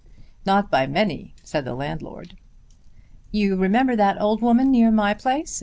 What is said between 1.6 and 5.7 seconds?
the landlord. "You remember that old woman near my place?"